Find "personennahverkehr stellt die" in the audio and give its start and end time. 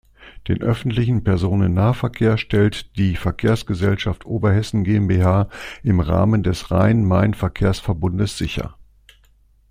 1.23-3.15